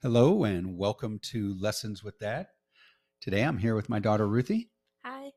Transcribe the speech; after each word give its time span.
Hello 0.00 0.44
and 0.44 0.78
welcome 0.78 1.18
to 1.24 1.56
Lessons 1.58 2.04
with 2.04 2.20
Dad. 2.20 2.46
Today 3.20 3.42
I'm 3.42 3.58
here 3.58 3.74
with 3.74 3.88
my 3.88 3.98
daughter 3.98 4.28
Ruthie, 4.28 4.70
Hi. 5.02 5.32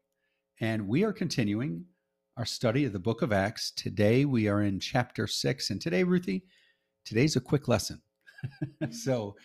and 0.60 0.88
we 0.88 1.04
are 1.04 1.12
continuing 1.12 1.86
our 2.37 2.45
study 2.45 2.85
of 2.85 2.93
the 2.93 3.00
book 3.00 3.24
of 3.24 3.33
Acts. 3.33 3.71
Today 3.71 4.24
we 4.24 4.47
are 4.47 4.61
in 4.61 4.79
chapter 4.79 5.25
six, 5.25 5.71
and 5.71 5.82
today, 5.82 6.03
Ruthie, 6.03 6.43
today's 7.05 7.35
a 7.35 7.42
quick 7.42 7.67
lesson. 7.67 8.02
Mm-hmm. 8.84 8.91
so 8.91 9.36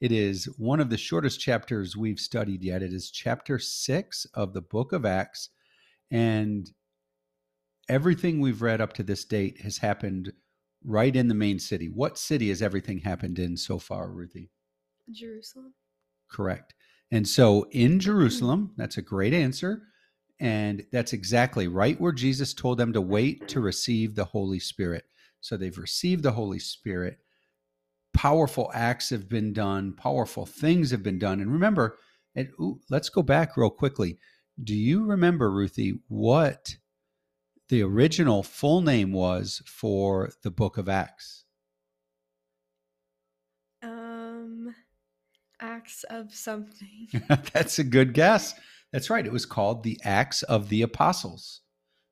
it 0.00 0.10
is 0.10 0.46
one 0.58 0.80
of 0.80 0.90
the 0.90 0.96
shortest 0.96 1.38
chapters 1.38 1.96
we've 1.96 2.18
studied 2.18 2.64
yet. 2.64 2.82
It 2.82 2.92
is 2.92 3.12
chapter 3.12 3.60
six 3.60 4.26
of 4.34 4.54
the 4.54 4.60
book 4.62 4.92
of 4.92 5.04
Acts, 5.06 5.50
and 6.10 6.68
everything 7.88 8.40
we've 8.40 8.62
read 8.62 8.80
up 8.80 8.92
to 8.94 9.04
this 9.04 9.24
date 9.24 9.60
has 9.60 9.78
happened 9.78 10.32
right 10.84 11.14
in 11.14 11.28
the 11.28 11.34
main 11.34 11.60
city. 11.60 11.86
What 11.86 12.18
city 12.18 12.48
has 12.48 12.60
everything 12.60 12.98
happened 12.98 13.38
in 13.38 13.56
so 13.56 13.78
far, 13.78 14.10
Ruthie? 14.10 14.50
Jerusalem. 15.10 15.74
Correct. 16.30 16.74
And 17.10 17.28
so 17.28 17.66
in 17.70 17.98
mm. 17.98 18.00
Jerusalem, 18.00 18.72
that's 18.76 18.96
a 18.96 19.02
great 19.02 19.34
answer. 19.34 19.82
And 20.40 20.84
that's 20.90 21.12
exactly 21.12 21.68
right 21.68 22.00
where 22.00 22.12
Jesus 22.12 22.54
told 22.54 22.78
them 22.78 22.92
to 22.92 23.00
wait 23.00 23.46
to 23.48 23.60
receive 23.60 24.14
the 24.14 24.24
Holy 24.24 24.58
Spirit. 24.58 25.04
So 25.40 25.56
they've 25.56 25.78
received 25.78 26.22
the 26.22 26.32
Holy 26.32 26.58
Spirit. 26.58 27.18
Powerful 28.14 28.70
acts 28.74 29.10
have 29.10 29.28
been 29.28 29.52
done, 29.52 29.94
powerful 29.94 30.46
things 30.46 30.90
have 30.90 31.02
been 31.02 31.18
done. 31.18 31.40
And 31.40 31.52
remember, 31.52 31.98
and 32.34 32.48
ooh, 32.60 32.80
let's 32.90 33.08
go 33.08 33.22
back 33.22 33.56
real 33.56 33.70
quickly. 33.70 34.18
Do 34.62 34.74
you 34.74 35.04
remember, 35.04 35.50
Ruthie, 35.50 36.00
what 36.08 36.76
the 37.68 37.82
original 37.82 38.42
full 38.42 38.80
name 38.82 39.12
was 39.12 39.62
for 39.66 40.30
the 40.42 40.50
book 40.50 40.78
of 40.78 40.88
Acts? 40.88 41.43
Acts 45.84 46.04
of 46.04 46.34
something. 46.34 47.08
That's 47.52 47.78
a 47.78 47.84
good 47.84 48.14
guess. 48.14 48.54
That's 48.90 49.10
right. 49.10 49.26
It 49.26 49.32
was 49.32 49.44
called 49.44 49.82
the 49.82 50.00
Acts 50.02 50.42
of 50.44 50.68
the 50.70 50.82
Apostles. 50.82 51.60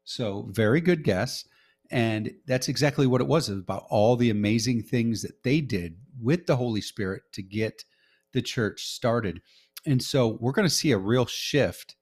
So, 0.05 0.49
very 0.51 0.81
good 0.81 1.05
guess. 1.05 1.45
And 1.91 2.33
that's 2.47 2.69
exactly 2.69 3.07
what 3.07 3.21
it 3.21 3.27
was. 3.27 3.49
It 3.49 3.53
was 3.53 3.63
about 3.63 3.87
all 3.89 4.17
the 4.17 4.31
amazing 4.31 4.83
things 4.83 5.23
that 5.23 5.43
they 5.43 5.61
did 5.61 5.97
with 6.21 6.47
the 6.47 6.57
Holy 6.57 6.81
Spirit 6.81 7.23
to 7.33 7.43
get 7.43 7.85
the 8.33 8.43
church 8.43 8.87
started. 8.87 9.41
And 9.87 10.03
so, 10.03 10.39
we're 10.41 10.53
going 10.53 10.69
to 10.69 10.75
see 10.75 10.91
a 10.91 10.99
real 10.99 11.27
shift 11.27 11.97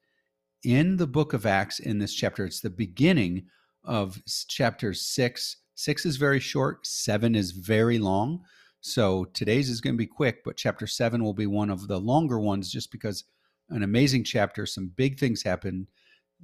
in 0.65 0.97
the 0.97 1.07
book 1.07 1.35
of 1.35 1.47
Acts 1.47 1.79
in 1.79 1.99
this 1.99 2.15
chapter. 2.15 2.45
It's 2.47 2.61
the 2.61 2.71
beginning 2.71 3.47
of 3.85 4.21
chapter 4.49 4.95
six. 4.95 5.59
Six 5.75 6.05
is 6.05 6.17
very 6.17 6.41
short, 6.41 6.87
seven 6.87 7.35
is 7.35 7.53
very 7.53 7.99
long. 7.99 8.41
So 8.81 9.25
today's 9.35 9.69
is 9.69 9.81
going 9.81 9.95
to 9.95 9.99
be 9.99 10.07
quick, 10.07 10.43
but 10.45 10.57
chapter 10.57 10.87
seven 10.87 11.23
will 11.23 11.35
be 11.35 11.47
one 11.47 11.71
of 11.71 11.87
the 11.87 12.01
longer 12.01 12.39
ones 12.39 12.73
just 12.73 12.91
because 12.91 13.25
an 13.69 13.83
amazing 13.83 14.25
chapter. 14.25 14.67
Some 14.67 14.89
big 14.97 15.19
things 15.19 15.43
happen. 15.43 15.87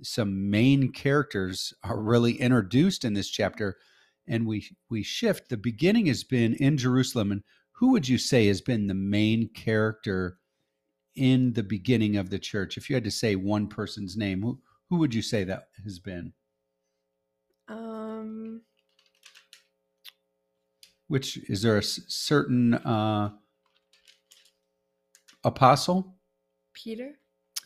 Some 0.03 0.51
main 0.51 0.93
characters 0.93 1.73
are 1.83 2.01
really 2.01 2.35
introduced 2.35 3.05
in 3.05 3.15
this 3.15 3.31
chapter, 3.31 3.79
and 4.29 4.47
we 4.47 4.69
we 4.91 5.03
shift. 5.03 5.49
The 5.49 5.57
beginning 5.57 6.07
has 6.07 6.25
been 6.25 6.55
in 6.55 6.77
Jerusalem, 6.77 7.33
and 7.33 7.43
who 7.73 7.93
would 7.93 8.07
you 8.07 8.19
say 8.19 8.47
has 8.47 8.61
been 8.61 8.87
the 8.87 8.95
main 8.95 9.49
character 9.49 10.39
in 11.15 11.55
the 11.55 11.63
beginning 11.63 12.17
of 12.17 12.29
the 12.29 12.39
church? 12.39 12.77
If 12.77 12.91
you 12.91 12.97
had 12.97 13.05
to 13.05 13.11
say 13.11 13.37
one 13.37 13.67
person's 13.67 14.17
name, 14.17 14.43
who 14.43 14.61
who 14.91 14.97
would 14.97 15.15
you 15.15 15.23
say 15.23 15.45
that 15.45 15.69
has 15.85 15.99
been? 15.99 16.35
Which 21.09 21.39
is 21.49 21.63
there 21.63 21.79
a 21.79 21.83
certain 21.83 22.75
uh, 22.75 23.31
apostle? 25.45 26.17
Peter. 26.75 27.13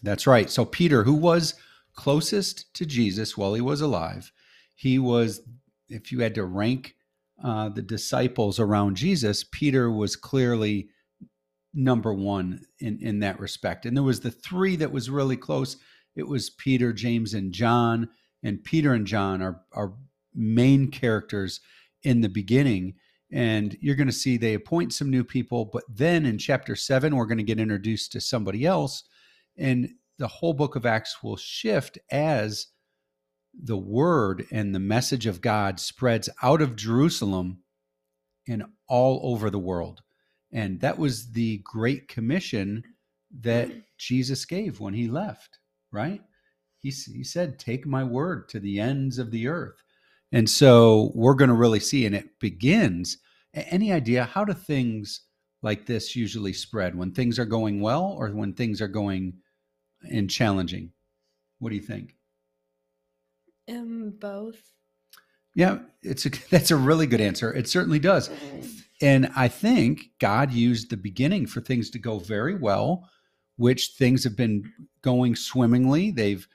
That's 0.02 0.26
right. 0.26 0.50
So 0.50 0.64
Peter, 0.64 1.04
who 1.04 1.14
was 1.14 1.54
closest 1.94 2.72
to 2.74 2.86
Jesus 2.86 3.36
while 3.36 3.54
he 3.54 3.60
was 3.60 3.80
alive, 3.80 4.32
he 4.74 4.98
was, 4.98 5.42
if 5.88 6.12
you 6.12 6.20
had 6.20 6.34
to 6.36 6.44
rank 6.44 6.94
uh, 7.42 7.70
the 7.70 7.82
disciples 7.82 8.60
around 8.60 8.96
Jesus, 8.96 9.44
Peter 9.44 9.90
was 9.90 10.16
clearly 10.16 10.88
number 11.72 12.12
one 12.12 12.60
in 12.80 12.98
in 13.00 13.20
that 13.20 13.38
respect. 13.38 13.86
And 13.86 13.96
there 13.96 14.04
was 14.04 14.20
the 14.20 14.30
three 14.30 14.76
that 14.76 14.92
was 14.92 15.10
really 15.10 15.36
close. 15.36 15.76
It 16.16 16.26
was 16.26 16.50
Peter, 16.50 16.92
James, 16.92 17.34
and 17.34 17.52
John. 17.52 18.08
And 18.42 18.64
Peter 18.64 18.92
and 18.92 19.06
John 19.06 19.42
are 19.42 19.62
are 19.72 19.94
main 20.34 20.90
characters 20.90 21.60
in 22.02 22.20
the 22.20 22.28
beginning. 22.28 22.94
And 23.32 23.76
you're 23.80 23.96
going 23.96 24.08
to 24.08 24.12
see 24.12 24.36
they 24.36 24.54
appoint 24.54 24.92
some 24.92 25.10
new 25.10 25.22
people, 25.22 25.64
but 25.64 25.84
then 25.88 26.26
in 26.26 26.36
chapter 26.36 26.74
seven, 26.74 27.14
we're 27.14 27.26
going 27.26 27.38
to 27.38 27.44
get 27.44 27.60
introduced 27.60 28.12
to 28.12 28.20
somebody 28.20 28.66
else 28.66 29.04
and 29.56 29.90
the 30.18 30.28
whole 30.28 30.54
book 30.54 30.76
of 30.76 30.86
Acts 30.86 31.22
will 31.22 31.36
shift 31.36 31.98
as 32.10 32.66
the 33.54 33.76
word 33.76 34.46
and 34.50 34.74
the 34.74 34.80
message 34.80 35.26
of 35.26 35.40
God 35.40 35.80
spreads 35.80 36.28
out 36.42 36.62
of 36.62 36.76
Jerusalem 36.76 37.62
and 38.48 38.64
all 38.88 39.20
over 39.22 39.50
the 39.50 39.58
world. 39.58 40.02
And 40.52 40.80
that 40.80 40.98
was 40.98 41.32
the 41.32 41.58
great 41.64 42.08
commission 42.08 42.84
that 43.40 43.70
Jesus 43.98 44.44
gave 44.44 44.80
when 44.80 44.94
he 44.94 45.08
left, 45.08 45.58
right? 45.92 46.20
He, 46.78 46.90
he 46.90 47.22
said, 47.22 47.58
Take 47.58 47.86
my 47.86 48.02
word 48.02 48.48
to 48.50 48.60
the 48.60 48.80
ends 48.80 49.18
of 49.18 49.30
the 49.30 49.46
earth. 49.46 49.82
And 50.32 50.48
so 50.48 51.10
we're 51.14 51.34
going 51.34 51.48
to 51.48 51.54
really 51.54 51.80
see, 51.80 52.06
and 52.06 52.14
it 52.14 52.38
begins. 52.38 53.18
Any 53.54 53.92
idea 53.92 54.24
how 54.24 54.44
do 54.44 54.52
things 54.52 55.22
like 55.62 55.86
this 55.86 56.14
usually 56.14 56.52
spread? 56.52 56.94
When 56.94 57.12
things 57.12 57.38
are 57.38 57.44
going 57.44 57.80
well 57.80 58.14
or 58.18 58.28
when 58.28 58.52
things 58.52 58.80
are 58.80 58.88
going 58.88 59.34
and 60.08 60.30
challenging? 60.30 60.92
What 61.58 61.70
do 61.70 61.76
you 61.76 61.82
think? 61.82 62.16
Um, 63.68 64.14
both. 64.18 64.60
Yeah, 65.54 65.78
it's 66.02 66.26
a, 66.26 66.30
that's 66.50 66.70
a 66.70 66.76
really 66.76 67.06
good 67.06 67.20
answer. 67.20 67.52
It 67.52 67.68
certainly 67.68 67.98
does. 67.98 68.30
And 69.02 69.30
I 69.36 69.48
think 69.48 70.10
God 70.18 70.52
used 70.52 70.90
the 70.90 70.96
beginning 70.96 71.46
for 71.46 71.60
things 71.60 71.90
to 71.90 71.98
go 71.98 72.18
very 72.18 72.54
well, 72.54 73.08
which 73.56 73.94
things 73.98 74.24
have 74.24 74.36
been 74.36 74.70
going 75.02 75.34
swimmingly. 75.34 76.10
They've 76.10 76.46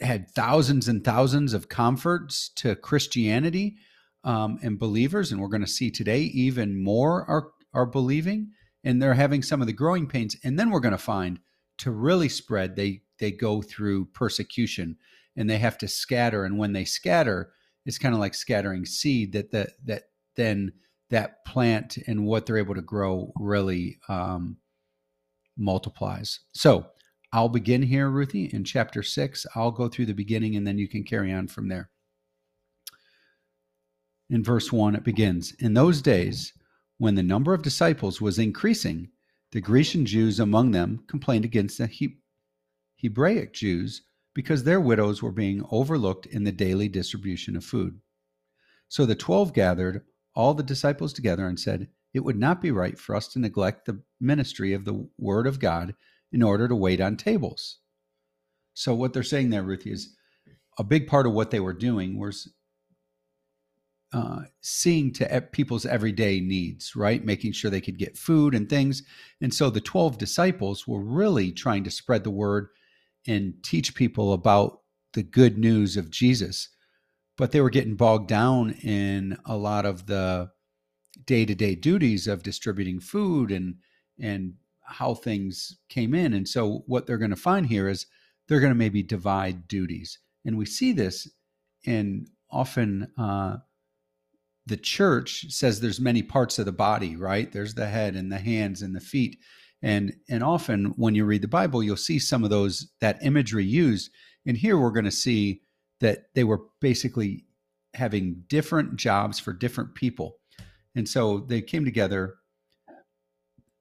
had 0.00 0.30
thousands 0.30 0.88
and 0.88 1.04
thousands 1.04 1.54
of 1.54 1.68
converts 1.68 2.50
to 2.56 2.76
Christianity 2.76 3.76
um, 4.24 4.58
and 4.62 4.78
believers. 4.78 5.32
And 5.32 5.40
we're 5.40 5.48
going 5.48 5.62
to 5.62 5.66
see 5.66 5.90
today 5.90 6.22
even 6.22 6.82
more 6.82 7.24
are, 7.28 7.48
are 7.72 7.86
believing 7.86 8.50
and 8.84 9.00
they're 9.00 9.14
having 9.14 9.42
some 9.42 9.60
of 9.60 9.66
the 9.66 9.72
growing 9.72 10.06
pains. 10.06 10.36
And 10.44 10.58
then 10.58 10.70
we're 10.70 10.80
going 10.80 10.92
to 10.92 10.98
find 10.98 11.38
to 11.78 11.90
really 11.90 12.28
spread, 12.28 12.76
they, 12.76 13.02
they 13.18 13.30
go 13.30 13.62
through 13.62 14.06
persecution 14.06 14.96
and 15.36 15.48
they 15.48 15.58
have 15.58 15.78
to 15.78 15.88
scatter. 15.88 16.44
And 16.44 16.58
when 16.58 16.72
they 16.72 16.84
scatter, 16.84 17.52
it's 17.86 17.98
kind 17.98 18.14
of 18.14 18.20
like 18.20 18.34
scattering 18.34 18.84
seed 18.84 19.32
that, 19.32 19.50
that, 19.52 19.70
that 19.84 20.02
then 20.36 20.72
that 21.10 21.44
plant 21.44 21.98
and 22.06 22.24
what 22.24 22.46
they're 22.46 22.58
able 22.58 22.74
to 22.74 22.82
grow 22.82 23.32
really 23.36 23.98
um, 24.08 24.56
multiplies. 25.56 26.40
So 26.52 26.86
I'll 27.32 27.48
begin 27.48 27.82
here, 27.82 28.10
Ruthie, 28.10 28.50
in 28.52 28.64
chapter 28.64 29.02
six. 29.02 29.46
I'll 29.54 29.70
go 29.70 29.88
through 29.88 30.06
the 30.06 30.14
beginning 30.14 30.54
and 30.56 30.66
then 30.66 30.78
you 30.78 30.86
can 30.86 31.02
carry 31.02 31.32
on 31.32 31.48
from 31.48 31.68
there. 31.68 31.90
In 34.28 34.44
verse 34.44 34.70
one, 34.70 34.94
it 34.94 35.04
begins 35.04 35.52
In 35.58 35.74
those 35.74 36.02
days, 36.02 36.52
when 36.98 37.14
the 37.14 37.22
number 37.22 37.54
of 37.54 37.62
disciples 37.62 38.20
was 38.20 38.38
increasing, 38.38 39.08
the 39.50 39.60
Grecian 39.60 40.06
Jews 40.06 40.40
among 40.40 40.70
them 40.70 41.04
complained 41.06 41.44
against 41.44 41.78
the 41.78 41.86
he- 41.86 42.18
Hebraic 42.96 43.52
Jews 43.52 44.02
because 44.34 44.64
their 44.64 44.80
widows 44.80 45.22
were 45.22 45.32
being 45.32 45.64
overlooked 45.70 46.26
in 46.26 46.44
the 46.44 46.52
daily 46.52 46.88
distribution 46.88 47.56
of 47.56 47.64
food. 47.64 48.00
So 48.88 49.04
the 49.04 49.14
twelve 49.14 49.52
gathered 49.52 50.04
all 50.34 50.54
the 50.54 50.62
disciples 50.62 51.12
together 51.12 51.46
and 51.46 51.58
said, 51.58 51.88
It 52.14 52.20
would 52.20 52.38
not 52.38 52.62
be 52.62 52.70
right 52.70 52.98
for 52.98 53.14
us 53.14 53.28
to 53.28 53.38
neglect 53.38 53.86
the 53.86 54.02
ministry 54.20 54.72
of 54.72 54.84
the 54.84 55.06
word 55.18 55.46
of 55.46 55.60
God 55.60 55.94
in 56.32 56.42
order 56.42 56.68
to 56.68 56.74
wait 56.74 57.00
on 57.00 57.16
tables. 57.16 57.78
So 58.74 58.94
what 58.94 59.12
they're 59.12 59.22
saying 59.22 59.50
there, 59.50 59.62
Ruthie, 59.62 59.92
is 59.92 60.14
a 60.78 60.84
big 60.84 61.06
part 61.06 61.26
of 61.26 61.32
what 61.32 61.50
they 61.50 61.60
were 61.60 61.74
doing 61.74 62.18
was 62.18 62.50
uh, 64.12 64.42
seeing 64.60 65.12
to 65.12 65.48
people's 65.52 65.86
everyday 65.86 66.40
needs, 66.40 66.94
right? 66.94 67.24
Making 67.24 67.52
sure 67.52 67.70
they 67.70 67.80
could 67.80 67.98
get 67.98 68.18
food 68.18 68.54
and 68.54 68.68
things. 68.68 69.02
And 69.40 69.52
so 69.52 69.70
the 69.70 69.80
12 69.80 70.18
disciples 70.18 70.86
were 70.86 71.02
really 71.02 71.50
trying 71.50 71.84
to 71.84 71.90
spread 71.90 72.24
the 72.24 72.30
word 72.30 72.68
and 73.26 73.54
teach 73.62 73.94
people 73.94 74.32
about 74.32 74.80
the 75.14 75.22
good 75.22 75.56
news 75.56 75.96
of 75.96 76.10
Jesus. 76.10 76.68
But 77.38 77.52
they 77.52 77.60
were 77.60 77.70
getting 77.70 77.96
bogged 77.96 78.28
down 78.28 78.72
in 78.82 79.38
a 79.46 79.56
lot 79.56 79.86
of 79.86 80.06
the 80.06 80.50
day 81.24 81.46
to 81.46 81.54
day 81.54 81.74
duties 81.74 82.26
of 82.26 82.42
distributing 82.42 83.00
food 83.00 83.50
and, 83.50 83.76
and 84.20 84.54
how 84.92 85.14
things 85.14 85.78
came 85.88 86.14
in. 86.14 86.32
And 86.32 86.48
so 86.48 86.84
what 86.86 87.06
they're 87.06 87.18
going 87.18 87.30
to 87.30 87.36
find 87.36 87.66
here 87.66 87.88
is 87.88 88.06
they're 88.48 88.60
going 88.60 88.72
to 88.72 88.78
maybe 88.78 89.02
divide 89.02 89.68
duties. 89.68 90.18
And 90.44 90.56
we 90.56 90.66
see 90.66 90.92
this 90.92 91.28
in 91.84 92.26
often 92.50 93.10
uh, 93.18 93.56
the 94.66 94.76
church 94.76 95.46
says 95.48 95.80
there's 95.80 96.00
many 96.00 96.22
parts 96.22 96.58
of 96.58 96.66
the 96.66 96.72
body, 96.72 97.16
right? 97.16 97.50
There's 97.50 97.74
the 97.74 97.86
head 97.86 98.14
and 98.14 98.30
the 98.30 98.38
hands 98.38 98.82
and 98.82 98.94
the 98.94 99.00
feet. 99.00 99.38
And 99.82 100.14
and 100.28 100.44
often 100.44 100.94
when 100.96 101.14
you 101.14 101.24
read 101.24 101.42
the 101.42 101.48
Bible, 101.48 101.82
you'll 101.82 101.96
see 101.96 102.18
some 102.18 102.44
of 102.44 102.50
those 102.50 102.92
that 103.00 103.24
imagery 103.24 103.64
used. 103.64 104.10
And 104.46 104.56
here 104.56 104.78
we're 104.78 104.92
going 104.92 105.04
to 105.04 105.10
see 105.10 105.62
that 106.00 106.26
they 106.34 106.44
were 106.44 106.60
basically 106.80 107.46
having 107.94 108.44
different 108.48 108.96
jobs 108.96 109.40
for 109.40 109.52
different 109.52 109.94
people. 109.94 110.38
And 110.94 111.08
so 111.08 111.40
they 111.40 111.62
came 111.62 111.84
together 111.84 112.36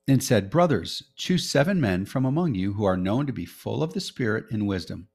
and 0.07 0.23
said, 0.23 0.49
Brothers, 0.49 1.03
choose 1.15 1.49
seven 1.49 1.79
men 1.79 2.05
from 2.05 2.25
among 2.25 2.55
you 2.55 2.73
who 2.73 2.83
are 2.85 2.97
known 2.97 3.27
to 3.27 3.33
be 3.33 3.45
full 3.45 3.83
of 3.83 3.93
the 3.93 4.01
Spirit 4.01 4.45
and 4.51 4.67
wisdom. 4.67 5.07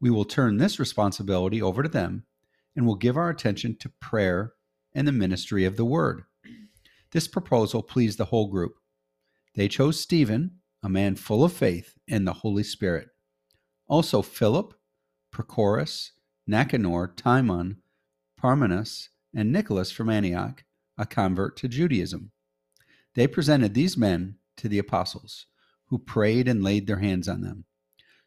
We 0.00 0.10
will 0.10 0.24
turn 0.24 0.56
this 0.56 0.78
responsibility 0.78 1.62
over 1.62 1.82
to 1.82 1.88
them 1.88 2.24
and 2.76 2.86
will 2.86 2.94
give 2.94 3.16
our 3.16 3.30
attention 3.30 3.76
to 3.78 3.88
prayer 4.00 4.52
and 4.94 5.06
the 5.06 5.12
ministry 5.12 5.64
of 5.64 5.76
the 5.76 5.84
word. 5.84 6.24
This 7.12 7.28
proposal 7.28 7.82
pleased 7.82 8.18
the 8.18 8.26
whole 8.26 8.48
group. 8.48 8.74
They 9.54 9.68
chose 9.68 10.00
Stephen, 10.00 10.58
a 10.82 10.88
man 10.88 11.16
full 11.16 11.44
of 11.44 11.52
faith 11.52 11.94
and 12.08 12.26
the 12.26 12.32
Holy 12.32 12.62
Spirit. 12.62 13.08
Also 13.86 14.22
Philip, 14.22 14.74
Prochorus, 15.32 16.12
Nicanor, 16.46 17.14
Timon, 17.14 17.78
Parmenas, 18.40 19.08
and 19.34 19.52
Nicholas 19.52 19.90
from 19.90 20.10
Antioch, 20.10 20.64
a 20.98 21.06
convert 21.06 21.56
to 21.58 21.68
Judaism. 21.68 22.32
They 23.14 23.26
presented 23.26 23.74
these 23.74 23.96
men 23.96 24.36
to 24.56 24.68
the 24.68 24.78
apostles, 24.78 25.46
who 25.86 25.98
prayed 25.98 26.48
and 26.48 26.62
laid 26.62 26.86
their 26.86 27.00
hands 27.00 27.28
on 27.28 27.42
them. 27.42 27.64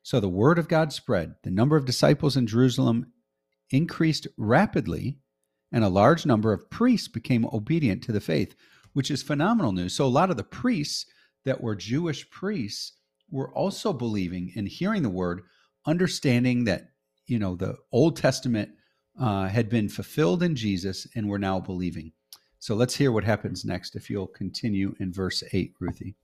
So 0.04 0.20
the 0.20 0.30
word 0.30 0.60
of 0.60 0.68
God 0.68 0.94
spread. 0.94 1.36
The 1.44 1.52
number 1.52 1.76
of 1.78 1.86
disciples 1.86 2.38
in 2.38 2.46
Jerusalem 2.46 3.12
increased 3.72 4.28
rapidly, 4.38 5.20
and 5.72 5.84
a 5.84 5.90
large 5.90 6.26
number 6.26 6.54
of 6.54 6.70
priests 6.70 7.08
became 7.08 7.48
obedient 7.52 8.04
to 8.04 8.12
the 8.12 8.22
faith, 8.22 8.56
which 8.94 9.10
is 9.10 9.24
phenomenal 9.24 9.72
news. 9.72 9.96
So 9.96 10.06
a 10.06 10.08
lot 10.08 10.30
of 10.30 10.38
the 10.38 10.44
priests 10.44 11.06
that 11.44 11.62
were 11.62 11.76
Jewish 11.76 12.30
priests 12.30 12.94
were 13.30 13.52
also 13.52 13.94
believing 13.94 14.54
and 14.56 14.68
hearing 14.68 15.02
the 15.02 15.10
word, 15.10 15.42
understanding 15.86 16.66
that 16.66 16.92
you 17.26 17.40
know 17.40 17.56
the 17.56 17.76
Old 17.92 18.18
Testament 18.18 18.70
uh, 19.20 19.48
had 19.48 19.70
been 19.70 19.90
fulfilled 19.90 20.44
in 20.44 20.56
Jesus, 20.56 21.08
and 21.16 21.28
were 21.28 21.40
now 21.40 21.60
believing. 21.60 22.12
So 22.66 22.74
let's 22.74 22.96
hear 22.96 23.12
what 23.12 23.24
happens 23.24 23.64
next. 23.64 23.96
If 23.96 24.10
you'll 24.10 24.26
continue 24.26 24.96
in 25.00 25.14
verse 25.14 25.44
eight, 25.54 25.76
Ruthie. 25.80 26.16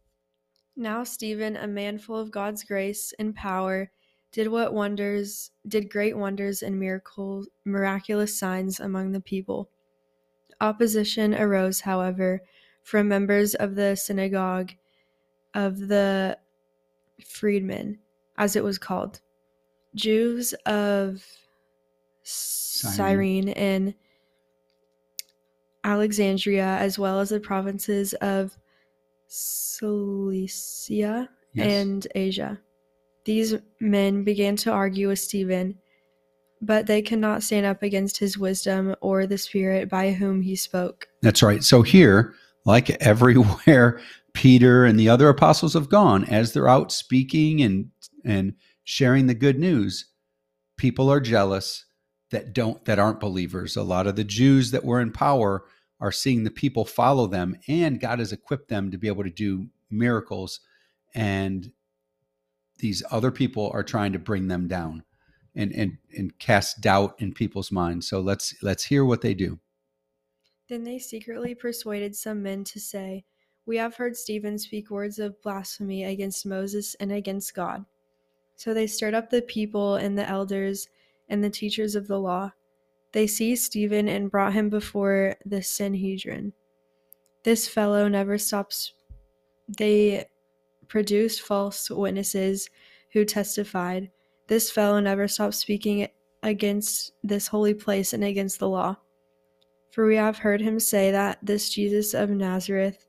Now 0.75 1.03
Stephen, 1.03 1.55
a 1.55 1.67
man 1.67 1.99
full 1.99 2.17
of 2.17 2.31
God's 2.31 2.63
grace 2.63 3.13
and 3.19 3.35
power, 3.35 3.91
did 4.31 4.47
what 4.47 4.73
wonders 4.73 5.51
did 5.67 5.91
great 5.91 6.17
wonders 6.17 6.63
and 6.63 6.79
miracles 6.79 7.47
miraculous 7.63 8.35
signs 8.39 8.79
among 8.79 9.11
the 9.11 9.21
people. 9.21 9.69
Opposition 10.59 11.35
arose, 11.35 11.81
however, 11.81 12.41
from 12.81 13.07
members 13.07 13.53
of 13.53 13.75
the 13.75 13.95
synagogue 13.95 14.71
of 15.53 15.77
the 15.77 16.39
freedmen, 17.23 17.99
as 18.39 18.55
it 18.55 18.63
was 18.63 18.79
called, 18.79 19.21
Jews 19.93 20.55
of 20.65 21.23
Cyrene 22.23 23.49
and 23.49 23.93
Alexandria, 25.83 26.78
as 26.80 27.00
well 27.00 27.19
as 27.19 27.30
the 27.30 27.39
provinces 27.39 28.13
of 28.16 28.56
Cilicia 29.28 31.30
Yes. 31.54 31.68
and 31.68 32.07
Asia. 32.16 32.60
These 33.25 33.56
men 33.80 34.24
began 34.24 34.56
to 34.57 34.72
argue 34.72 35.10
with 35.10 35.19
Stephen, 35.19 35.78
but 36.62 36.88
they 36.88 37.01
could 37.01 37.19
not 37.19 37.44
stand 37.44 37.66
up 37.66 37.83
against 37.83 38.18
his 38.18 38.38
wisdom 38.38 38.95
or 39.01 39.25
the 39.25 39.38
spirit 39.38 39.89
by 39.89 40.12
whom 40.12 40.42
he 40.42 40.56
spoke. 40.56 41.07
That's 41.22 41.44
right. 41.44 41.63
So 41.63 41.81
here, 41.81 42.34
like 42.66 42.89
everywhere, 43.01 44.00
Peter 44.34 44.86
and 44.86 45.00
the 45.00 45.10
other 45.10 45.30
apostles 45.30 45.74
have 45.74 45.89
gone 45.89 46.24
as 46.25 46.54
they're 46.54 46.69
out 46.69 46.92
speaking 46.92 47.62
and 47.62 47.89
and 48.24 48.54
sharing 48.84 49.27
the 49.27 49.34
good 49.34 49.60
news. 49.60 50.06
People 50.77 51.12
are 51.12 51.19
jealous 51.19 51.86
that 52.31 52.54
don't 52.54 52.83
that 52.86 53.00
aren't 53.00 53.19
believers. 53.19 53.75
A 53.75 53.83
lot 53.83 54.07
of 54.07 54.16
the 54.16 54.24
Jews 54.24 54.72
that 54.72 54.83
were 54.83 55.00
in 55.00 55.12
power 55.12 55.63
are 56.00 56.12
seeing 56.12 56.44
the 56.44 56.51
people 56.51 56.83
follow 56.83 57.28
them, 57.28 57.57
and 57.68 58.00
God 58.00 58.19
has 58.19 58.31
equipped 58.31 58.69
them 58.69 58.89
to 58.92 58.98
be 58.98 59.07
able 59.07 59.24
to 59.24 59.30
do 59.30 59.68
miracles. 59.89 60.62
And 61.13 61.72
these 62.80 63.04
other 63.12 63.31
people 63.31 63.69
are 63.74 63.83
trying 63.83 64.13
to 64.13 64.19
bring 64.19 64.48
them 64.48 64.68
down 64.68 65.04
and 65.56 65.72
and 65.74 65.98
and 66.18 66.38
cast 66.39 66.81
doubt 66.81 67.16
in 67.19 67.33
people's 67.33 67.72
minds. 67.72 68.07
So 68.07 68.19
let's 68.22 68.56
let's 68.63 68.86
hear 68.86 69.06
what 69.06 69.22
they 69.22 69.34
do. 69.34 69.60
Then 70.69 70.84
they 70.84 71.00
secretly 71.00 71.54
persuaded 71.54 72.16
some 72.16 72.42
men 72.42 72.63
to 72.63 72.80
say, 72.80 73.25
We 73.66 73.75
have 73.77 73.95
heard 73.95 74.16
Stephen 74.16 74.57
speak 74.57 74.89
words 74.89 75.19
of 75.19 75.42
blasphemy 75.42 76.06
against 76.06 76.45
Moses 76.45 76.95
and 76.95 77.12
against 77.12 77.54
God. 77.54 77.86
So 78.56 78.74
they 78.74 78.88
stirred 78.88 79.13
up 79.13 79.30
the 79.30 79.42
people 79.42 79.95
and 79.95 80.18
the 80.18 80.27
elders 80.27 80.88
and 81.31 81.44
the 81.44 81.50
teachers 81.50 81.95
of 81.95 82.07
the 82.07 82.19
law. 82.19 82.51
They 83.13 83.25
seized 83.25 83.63
Stephen 83.63 84.07
and 84.07 84.30
brought 84.30 84.54
him 84.54 84.69
before 84.69 85.36
the 85.45 85.63
Sanhedrin. 85.63 86.54
This 87.44 87.68
fellow 87.68 88.07
never 88.07 88.38
stops. 88.38 88.94
They 89.68 90.25
produced 90.88 91.42
false 91.42 91.89
witnesses 91.89 92.69
who 93.13 93.25
testified, 93.25 94.12
This 94.48 94.69
fellow 94.69 95.00
never 95.00 95.28
stops 95.28 95.57
speaking 95.57 96.07
against 96.44 97.13
this 97.24 97.48
holy 97.48 97.74
place 97.74 98.13
and 98.13 98.24
against 98.24 98.60
the 98.60 98.69
law. 98.69 98.98
For 99.92 100.06
we 100.06 100.16
have 100.16 100.38
heard 100.38 100.62
him 100.62 100.80
say 100.80 101.12
that 101.12 101.39
this 101.42 101.69
Jesus 101.69 102.13
of 102.13 102.30
Nazareth 102.30 103.06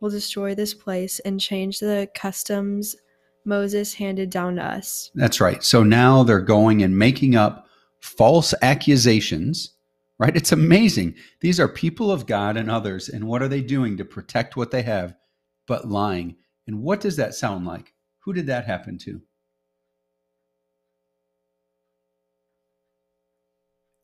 will 0.00 0.10
destroy 0.10 0.54
this 0.54 0.74
place 0.74 1.18
and 1.20 1.40
change 1.40 1.78
the 1.78 2.08
customs 2.14 2.96
Moses 3.44 3.94
handed 3.94 4.30
down 4.30 4.56
to 4.56 4.64
us. 4.64 5.10
That's 5.14 5.40
right. 5.40 5.62
So 5.64 5.82
now 5.82 6.22
they're 6.22 6.40
going 6.40 6.82
and 6.82 6.98
making 6.98 7.36
up 7.36 7.66
false 8.00 8.54
accusations, 8.62 9.74
right? 10.18 10.36
It's 10.36 10.52
amazing. 10.52 11.14
These 11.40 11.60
are 11.60 11.68
people 11.68 12.10
of 12.12 12.26
God 12.26 12.56
and 12.56 12.70
others. 12.70 13.08
And 13.08 13.26
what 13.26 13.42
are 13.42 13.48
they 13.48 13.62
doing 13.62 13.96
to 13.96 14.04
protect 14.04 14.56
what 14.56 14.70
they 14.70 14.82
have 14.82 15.14
but 15.66 15.88
lying? 15.88 16.36
And 16.66 16.82
what 16.82 17.00
does 17.00 17.16
that 17.16 17.34
sound 17.34 17.66
like? 17.66 17.92
Who 18.24 18.32
did 18.32 18.46
that 18.46 18.66
happen 18.66 18.98
to? 18.98 19.20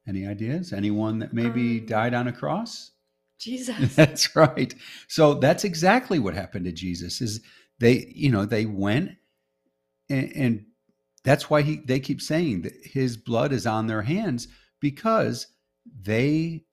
Any 0.08 0.26
ideas? 0.26 0.72
Anyone 0.72 1.18
that 1.20 1.32
maybe 1.32 1.80
Um, 1.80 1.86
died 1.86 2.14
on 2.14 2.28
a 2.28 2.32
cross? 2.32 2.92
Jesus. 3.38 3.94
That's 3.96 4.34
right. 4.34 4.74
So 5.08 5.34
that's 5.34 5.64
exactly 5.64 6.18
what 6.18 6.34
happened 6.34 6.64
to 6.64 6.72
Jesus 6.72 7.20
is 7.20 7.42
they, 7.78 8.10
you 8.14 8.30
know, 8.30 8.46
they 8.46 8.64
went 8.66 9.10
and, 10.08 10.32
and 10.34 10.64
that's 11.24 11.50
why 11.50 11.62
he 11.62 11.76
they 11.84 12.00
keep 12.00 12.20
saying 12.20 12.62
that 12.62 12.74
his 12.82 13.16
blood 13.16 13.52
is 13.52 13.66
on 13.66 13.86
their 13.86 14.02
hands 14.02 14.48
because 14.80 15.48
they 16.02 16.64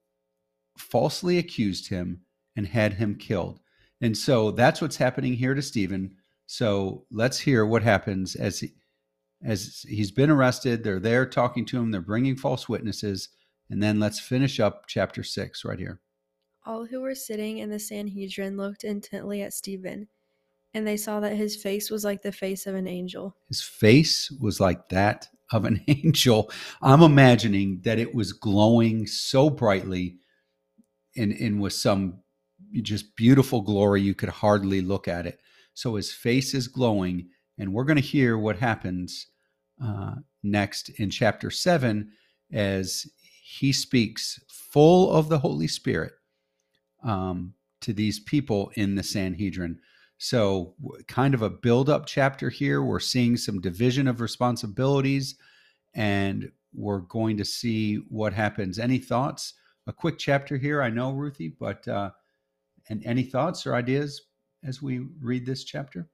falsely 0.78 1.38
accused 1.38 1.88
him 1.88 2.20
and 2.56 2.66
had 2.66 2.94
him 2.94 3.16
killed. 3.16 3.60
And 4.00 4.16
so 4.16 4.50
that's 4.50 4.80
what's 4.80 4.96
happening 4.96 5.34
here 5.34 5.54
to 5.54 5.62
Stephen. 5.62 6.16
So 6.46 7.06
let's 7.10 7.38
hear 7.38 7.64
what 7.64 7.82
happens 7.82 8.36
as 8.36 8.60
he 8.60 8.72
as 9.44 9.84
he's 9.88 10.10
been 10.10 10.30
arrested. 10.30 10.82
They're 10.82 11.00
there 11.00 11.26
talking 11.26 11.64
to 11.66 11.78
him. 11.78 11.90
They're 11.90 12.00
bringing 12.00 12.36
false 12.36 12.68
witnesses, 12.68 13.28
and 13.70 13.82
then 13.82 14.00
let's 14.00 14.20
finish 14.20 14.60
up 14.60 14.84
chapter 14.86 15.22
six 15.22 15.64
right 15.64 15.78
here. 15.78 16.00
All 16.66 16.86
who 16.86 17.00
were 17.00 17.14
sitting 17.14 17.58
in 17.58 17.70
the 17.70 17.78
Sanhedrin 17.78 18.56
looked 18.56 18.84
intently 18.84 19.42
at 19.42 19.52
Stephen, 19.52 20.08
and 20.74 20.86
they 20.86 20.96
saw 20.96 21.20
that 21.20 21.36
his 21.36 21.56
face 21.56 21.88
was 21.88 22.04
like 22.04 22.22
the 22.22 22.32
face 22.32 22.66
of 22.66 22.74
an 22.74 22.88
angel. 22.88 23.36
His 23.48 23.62
face 23.62 24.30
was 24.40 24.58
like 24.60 24.88
that 24.88 25.28
of 25.52 25.64
an 25.64 25.82
angel. 25.88 26.50
I'm 26.82 27.02
imagining 27.02 27.80
that 27.84 27.98
it 27.98 28.14
was 28.14 28.32
glowing 28.32 29.06
so 29.06 29.48
brightly 29.48 30.18
and, 31.16 31.32
and 31.32 31.60
with 31.60 31.72
some 31.72 32.18
just 32.82 33.14
beautiful 33.14 33.60
glory. 33.60 34.02
You 34.02 34.14
could 34.14 34.28
hardly 34.28 34.80
look 34.80 35.06
at 35.06 35.26
it. 35.26 35.38
So 35.74 35.94
his 35.94 36.12
face 36.12 36.54
is 36.54 36.66
glowing. 36.66 37.28
And 37.56 37.72
we're 37.72 37.84
going 37.84 37.96
to 37.96 38.02
hear 38.02 38.36
what 38.36 38.58
happens 38.58 39.28
uh, 39.82 40.16
next 40.42 40.88
in 40.98 41.08
chapter 41.08 41.50
seven 41.50 42.10
as 42.52 43.06
he 43.42 43.72
speaks 43.72 44.40
full 44.48 45.12
of 45.12 45.28
the 45.28 45.38
Holy 45.38 45.68
Spirit 45.68 46.12
um, 47.04 47.54
to 47.80 47.92
these 47.92 48.18
people 48.18 48.72
in 48.74 48.96
the 48.96 49.02
Sanhedrin. 49.04 49.78
So, 50.24 50.72
kind 51.06 51.34
of 51.34 51.42
a 51.42 51.50
build 51.50 51.90
up 51.90 52.06
chapter 52.06 52.48
here. 52.48 52.82
We're 52.82 52.98
seeing 52.98 53.36
some 53.36 53.60
division 53.60 54.08
of 54.08 54.22
responsibilities 54.22 55.34
and 55.94 56.50
we're 56.72 57.00
going 57.00 57.36
to 57.36 57.44
see 57.44 57.96
what 58.08 58.32
happens. 58.32 58.78
Any 58.78 58.96
thoughts? 58.96 59.52
A 59.86 59.92
quick 59.92 60.16
chapter 60.16 60.56
here, 60.56 60.80
I 60.80 60.88
know, 60.88 61.12
Ruthie, 61.12 61.54
but 61.60 61.86
uh, 61.86 62.12
and 62.88 63.04
any 63.04 63.22
thoughts 63.22 63.66
or 63.66 63.74
ideas 63.74 64.22
as 64.64 64.80
we 64.80 65.00
read 65.20 65.44
this 65.44 65.62
chapter? 65.62 66.08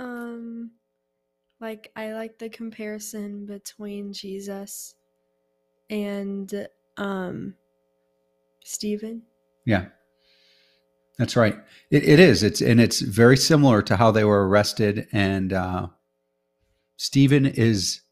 Um, 0.00 0.72
like 1.60 1.92
I 1.94 2.14
like 2.14 2.40
the 2.40 2.48
comparison 2.48 3.46
between 3.46 4.12
Jesus 4.12 4.96
and 5.88 6.66
um 6.96 7.54
Stephen. 8.64 9.22
Yeah. 9.66 9.84
That's 11.18 11.36
right. 11.36 11.56
It, 11.90 12.04
it 12.04 12.18
is. 12.18 12.42
It's 12.42 12.60
and 12.60 12.80
it's 12.80 13.00
very 13.00 13.36
similar 13.36 13.82
to 13.82 13.96
how 13.96 14.10
they 14.10 14.24
were 14.24 14.48
arrested. 14.48 15.06
And 15.12 15.52
uh, 15.52 15.88
Stephen 16.96 17.46
is 17.46 18.02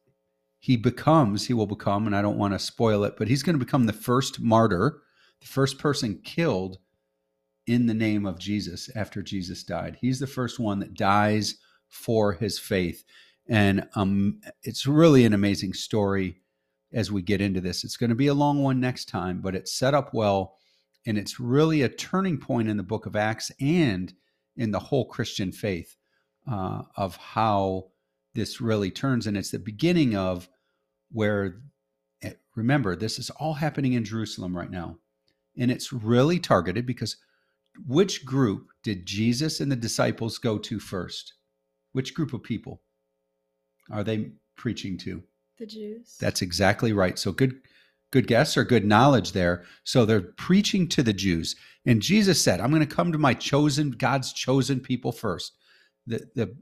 he 0.58 0.76
becomes 0.76 1.46
he 1.46 1.54
will 1.54 1.66
become, 1.66 2.06
and 2.06 2.14
I 2.14 2.22
don't 2.22 2.38
want 2.38 2.54
to 2.54 2.58
spoil 2.58 3.04
it, 3.04 3.14
but 3.18 3.28
he's 3.28 3.42
going 3.42 3.58
to 3.58 3.64
become 3.64 3.86
the 3.86 3.92
first 3.92 4.40
martyr, 4.40 5.02
the 5.40 5.46
first 5.46 5.78
person 5.78 6.20
killed 6.22 6.78
in 7.66 7.86
the 7.86 7.94
name 7.94 8.26
of 8.26 8.38
Jesus 8.38 8.88
after 8.94 9.22
Jesus 9.22 9.64
died. 9.64 9.96
He's 10.00 10.20
the 10.20 10.26
first 10.26 10.60
one 10.60 10.78
that 10.80 10.94
dies 10.94 11.56
for 11.88 12.32
his 12.32 12.58
faith, 12.58 13.04
and 13.48 13.88
um, 13.96 14.40
it's 14.62 14.86
really 14.86 15.24
an 15.24 15.34
amazing 15.34 15.72
story 15.72 16.36
as 16.92 17.10
we 17.10 17.22
get 17.22 17.40
into 17.40 17.60
this. 17.60 17.82
It's 17.82 17.96
going 17.96 18.10
to 18.10 18.16
be 18.16 18.28
a 18.28 18.34
long 18.34 18.62
one 18.62 18.78
next 18.78 19.08
time, 19.08 19.40
but 19.40 19.56
it's 19.56 19.72
set 19.72 19.94
up 19.94 20.14
well 20.14 20.58
and 21.06 21.18
it's 21.18 21.40
really 21.40 21.82
a 21.82 21.88
turning 21.88 22.38
point 22.38 22.68
in 22.68 22.76
the 22.76 22.82
book 22.82 23.06
of 23.06 23.16
Acts 23.16 23.50
and 23.60 24.12
in 24.56 24.70
the 24.70 24.78
whole 24.78 25.06
Christian 25.06 25.52
faith 25.52 25.96
uh, 26.50 26.82
of 26.96 27.16
how 27.16 27.86
this 28.34 28.60
really 28.60 28.90
turns. 28.90 29.26
And 29.26 29.36
it's 29.36 29.50
the 29.50 29.58
beginning 29.58 30.16
of 30.16 30.48
where, 31.10 31.60
eh, 32.22 32.32
remember, 32.54 32.94
this 32.94 33.18
is 33.18 33.30
all 33.30 33.54
happening 33.54 33.94
in 33.94 34.04
Jerusalem 34.04 34.56
right 34.56 34.70
now. 34.70 34.98
And 35.56 35.70
it's 35.70 35.92
really 35.92 36.38
targeted 36.38 36.86
because 36.86 37.16
which 37.86 38.24
group 38.24 38.68
did 38.82 39.06
Jesus 39.06 39.60
and 39.60 39.70
the 39.70 39.76
disciples 39.76 40.38
go 40.38 40.58
to 40.58 40.78
first? 40.78 41.34
Which 41.92 42.14
group 42.14 42.32
of 42.32 42.42
people 42.42 42.80
are 43.90 44.04
they 44.04 44.32
preaching 44.56 44.96
to? 44.98 45.22
The 45.58 45.66
Jews. 45.66 46.16
That's 46.18 46.42
exactly 46.42 46.92
right. 46.92 47.18
So 47.18 47.32
good 47.32 47.60
good 48.12 48.28
guess 48.28 48.56
or 48.56 48.62
good 48.62 48.84
knowledge 48.84 49.32
there. 49.32 49.64
So 49.82 50.04
they're 50.04 50.20
preaching 50.20 50.88
to 50.90 51.02
the 51.02 51.12
Jews. 51.12 51.56
And 51.84 52.00
Jesus 52.00 52.40
said, 52.40 52.60
I'm 52.60 52.70
going 52.70 52.86
to 52.86 52.94
come 52.94 53.10
to 53.10 53.18
my 53.18 53.34
chosen, 53.34 53.90
God's 53.90 54.32
chosen 54.32 54.78
people 54.78 55.10
first, 55.10 55.56
the, 56.06 56.28
the 56.36 56.56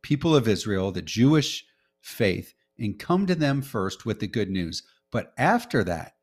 people 0.00 0.34
of 0.34 0.48
Israel, 0.48 0.90
the 0.92 1.02
Jewish 1.02 1.66
faith, 2.00 2.54
and 2.78 2.98
come 2.98 3.26
to 3.26 3.34
them 3.34 3.60
first 3.60 4.06
with 4.06 4.20
the 4.20 4.26
good 4.26 4.48
news. 4.48 4.82
But 5.10 5.34
after 5.36 5.84
that, 5.84 6.14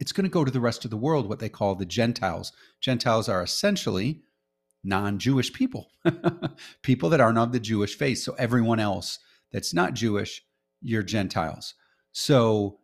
it's 0.00 0.12
going 0.12 0.24
to 0.24 0.30
go 0.30 0.44
to 0.44 0.50
the 0.50 0.60
rest 0.60 0.84
of 0.84 0.90
the 0.90 0.96
world, 0.96 1.28
what 1.28 1.38
they 1.38 1.48
call 1.48 1.74
the 1.74 1.86
Gentiles. 1.86 2.52
Gentiles 2.80 3.28
are 3.28 3.42
essentially 3.42 4.22
non 4.82 5.18
Jewish 5.18 5.52
people, 5.52 5.90
people 6.82 7.08
that 7.08 7.20
aren't 7.20 7.38
of 7.38 7.52
the 7.52 7.60
Jewish 7.60 7.96
faith. 7.96 8.18
So 8.18 8.34
everyone 8.34 8.80
else 8.80 9.18
that's 9.52 9.72
not 9.72 9.94
Jewish, 9.94 10.42
you're 10.82 11.02
Gentiles. 11.02 11.74
So 12.12 12.80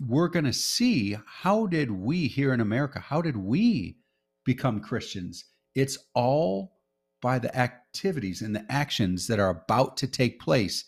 we're 0.00 0.28
going 0.28 0.44
to 0.44 0.52
see 0.52 1.16
how 1.26 1.66
did 1.66 1.90
we 1.90 2.26
here 2.26 2.52
in 2.52 2.60
America, 2.60 3.00
how 3.00 3.22
did 3.22 3.36
we 3.36 3.98
become 4.44 4.80
Christians? 4.80 5.44
It's 5.74 5.98
all 6.14 6.72
by 7.20 7.38
the 7.38 7.56
activities 7.56 8.42
and 8.42 8.54
the 8.54 8.66
actions 8.70 9.26
that 9.28 9.38
are 9.38 9.50
about 9.50 9.96
to 9.98 10.06
take 10.06 10.40
place 10.40 10.84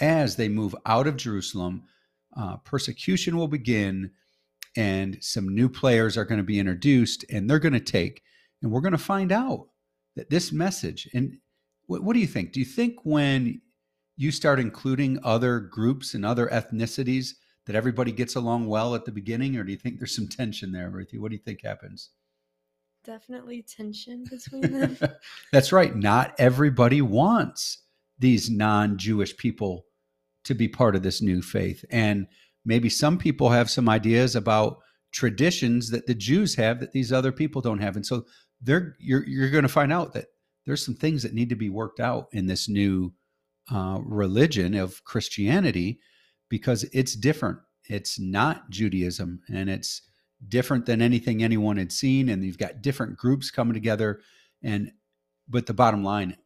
as 0.00 0.36
they 0.36 0.48
move 0.48 0.74
out 0.86 1.06
of 1.06 1.16
Jerusalem. 1.16 1.84
Uh, 2.36 2.56
persecution 2.58 3.36
will 3.36 3.48
begin, 3.48 4.12
and 4.76 5.18
some 5.20 5.54
new 5.54 5.68
players 5.68 6.16
are 6.16 6.24
going 6.24 6.38
to 6.38 6.44
be 6.44 6.58
introduced, 6.58 7.24
and 7.30 7.48
they're 7.48 7.58
going 7.58 7.72
to 7.72 7.80
take, 7.80 8.22
and 8.62 8.70
we're 8.70 8.80
going 8.80 8.92
to 8.92 8.98
find 8.98 9.32
out 9.32 9.68
that 10.16 10.30
this 10.30 10.52
message. 10.52 11.08
And 11.12 11.38
what, 11.86 12.02
what 12.02 12.14
do 12.14 12.20
you 12.20 12.26
think? 12.26 12.52
Do 12.52 12.60
you 12.60 12.66
think 12.66 12.96
when 13.04 13.60
you 14.16 14.30
start 14.30 14.60
including 14.60 15.18
other 15.24 15.58
groups 15.58 16.14
and 16.14 16.24
other 16.24 16.48
ethnicities, 16.48 17.32
that 17.66 17.76
everybody 17.76 18.12
gets 18.12 18.34
along 18.34 18.66
well 18.66 18.94
at 18.94 19.04
the 19.04 19.12
beginning, 19.12 19.56
or 19.56 19.64
do 19.64 19.72
you 19.72 19.78
think 19.78 19.98
there's 19.98 20.16
some 20.16 20.28
tension 20.28 20.72
there, 20.72 20.90
Ruthie? 20.90 21.18
What 21.18 21.30
do 21.30 21.36
you 21.36 21.42
think 21.42 21.62
happens? 21.62 22.10
Definitely 23.04 23.62
tension 23.62 24.24
between 24.30 24.72
them. 24.72 24.98
That's 25.52 25.72
right. 25.72 25.94
Not 25.94 26.34
everybody 26.38 27.02
wants 27.02 27.82
these 28.18 28.48
non 28.48 28.98
Jewish 28.98 29.36
people 29.36 29.86
to 30.44 30.54
be 30.54 30.68
part 30.68 30.96
of 30.96 31.02
this 31.02 31.22
new 31.22 31.42
faith. 31.42 31.84
And 31.90 32.26
maybe 32.64 32.88
some 32.88 33.18
people 33.18 33.50
have 33.50 33.70
some 33.70 33.88
ideas 33.88 34.36
about 34.36 34.78
traditions 35.12 35.90
that 35.90 36.06
the 36.06 36.14
Jews 36.14 36.54
have 36.54 36.80
that 36.80 36.92
these 36.92 37.12
other 37.12 37.32
people 37.32 37.60
don't 37.60 37.80
have. 37.80 37.96
And 37.96 38.06
so 38.06 38.24
they're 38.60 38.94
you're 38.98 39.26
you're 39.26 39.50
going 39.50 39.62
to 39.62 39.68
find 39.68 39.92
out 39.92 40.12
that 40.14 40.26
there's 40.64 40.84
some 40.84 40.94
things 40.94 41.22
that 41.22 41.34
need 41.34 41.48
to 41.48 41.56
be 41.56 41.68
worked 41.68 42.00
out 42.00 42.28
in 42.32 42.46
this 42.46 42.68
new 42.68 43.12
uh, 43.70 43.98
religion 44.02 44.74
of 44.74 45.04
Christianity 45.04 46.00
because 46.52 46.84
it's 46.92 47.16
different. 47.16 47.58
It's 47.88 48.20
not 48.20 48.68
Judaism 48.68 49.40
and 49.48 49.70
it's 49.70 50.02
different 50.50 50.84
than 50.84 51.00
anything 51.00 51.42
anyone 51.42 51.78
had 51.78 51.90
seen. 51.90 52.28
And 52.28 52.44
you've 52.44 52.58
got 52.58 52.82
different 52.82 53.16
groups 53.16 53.50
coming 53.50 53.72
together. 53.72 54.20
And, 54.62 54.92
but 55.48 55.64
the 55.64 55.72
bottom 55.72 56.04
line 56.04 56.36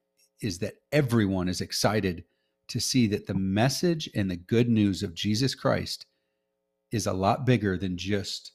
is 0.40 0.60
that 0.60 0.74
everyone 0.92 1.48
is 1.48 1.60
excited 1.60 2.22
to 2.68 2.78
see 2.78 3.08
that 3.08 3.26
the 3.26 3.34
message 3.34 4.08
and 4.14 4.30
the 4.30 4.36
good 4.36 4.68
news 4.68 5.02
of 5.02 5.12
Jesus 5.12 5.56
Christ 5.56 6.06
is 6.92 7.08
a 7.08 7.12
lot 7.12 7.44
bigger 7.44 7.76
than 7.76 7.96
just 7.96 8.52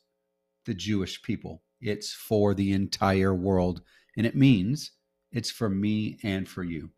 the 0.65 0.73
Jewish 0.73 1.21
people. 1.21 1.63
It's 1.81 2.13
for 2.13 2.53
the 2.53 2.71
entire 2.71 3.35
world. 3.35 3.81
And 4.15 4.25
it 4.25 4.37
means 4.37 4.91
it's 5.33 5.51
for 5.51 5.67
me 5.67 6.17
and 6.23 6.47
for 6.47 6.63
you. 6.63 6.91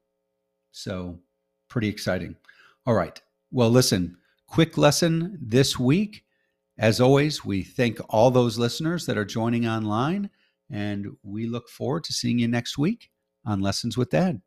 So, 0.71 1.21
pretty 1.69 1.87
exciting. 1.87 2.35
All 2.85 2.93
right. 2.93 3.19
Well, 3.49 3.71
listen, 3.71 4.17
quick 4.53 4.77
lesson 4.77 5.35
this 5.41 5.79
week. 5.79 6.23
As 6.77 7.01
always, 7.01 7.43
we 7.43 7.63
thank 7.63 7.99
all 8.07 8.29
those 8.29 8.55
listeners 8.55 9.03
that 9.07 9.17
are 9.17 9.25
joining 9.25 9.65
online, 9.65 10.29
and 10.69 11.07
we 11.23 11.47
look 11.47 11.67
forward 11.67 12.03
to 12.03 12.13
seeing 12.13 12.37
you 12.37 12.47
next 12.47 12.77
week 12.77 13.09
on 13.47 13.61
Lessons 13.61 13.97
with 13.97 14.11
Dad. 14.11 14.43